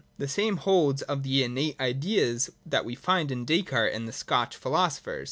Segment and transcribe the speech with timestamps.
[0.17, 4.11] The same holds good of the innate ideas that we find in Descartes and the
[4.11, 5.19] Scotch philosophers.